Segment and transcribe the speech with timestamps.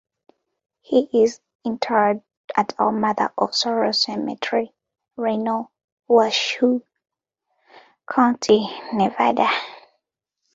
[0.81, 2.23] He is interred
[2.57, 4.73] at Our Mother of Sorrows Cemetery,
[5.15, 5.69] Reno,
[6.07, 6.81] Washoe
[8.11, 9.47] County, Nevada.